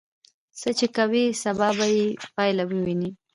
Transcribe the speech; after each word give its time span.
څه 0.59 0.69
چې 0.77 0.87
نن 0.89 0.93
کوې، 0.95 1.25
سبا 1.43 1.69
به 1.77 1.85
یې 1.95 2.05
پایله 2.35 2.63
ووینې. 2.67 3.09